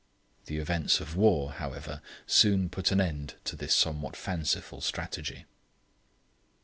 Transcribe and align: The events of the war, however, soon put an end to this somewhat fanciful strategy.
The 0.47 0.57
events 0.57 0.99
of 0.99 1.11
the 1.13 1.19
war, 1.19 1.51
however, 1.51 2.01
soon 2.25 2.69
put 2.71 2.91
an 2.91 2.99
end 2.99 3.35
to 3.43 3.55
this 3.55 3.75
somewhat 3.75 4.15
fanciful 4.15 4.81
strategy. 4.81 5.45